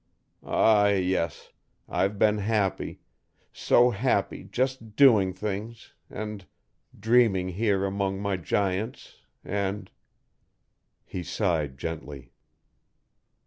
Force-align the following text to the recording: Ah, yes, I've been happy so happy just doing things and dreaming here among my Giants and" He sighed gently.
Ah, 0.41 0.87
yes, 0.87 1.51
I've 1.87 2.17
been 2.17 2.39
happy 2.39 3.01
so 3.53 3.91
happy 3.91 4.43
just 4.43 4.95
doing 4.95 5.31
things 5.31 5.93
and 6.09 6.43
dreaming 6.99 7.49
here 7.49 7.85
among 7.85 8.19
my 8.19 8.35
Giants 8.35 9.17
and" 9.45 9.91
He 11.05 11.21
sighed 11.21 11.77
gently. 11.77 12.31